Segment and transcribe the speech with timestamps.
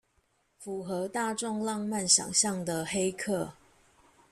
[0.57, 3.53] 符合大眾浪漫想像的黑客